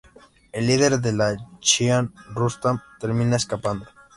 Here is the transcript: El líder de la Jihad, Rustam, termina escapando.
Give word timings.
El 0.51 0.65
líder 0.65 0.99
de 0.99 1.13
la 1.13 1.37
Jihad, 1.59 2.07
Rustam, 2.33 2.81
termina 2.99 3.35
escapando. 3.35 3.85